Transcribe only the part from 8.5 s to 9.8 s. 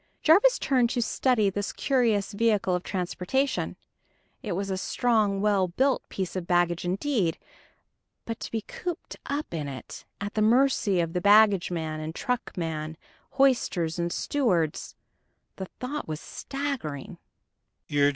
cooped up in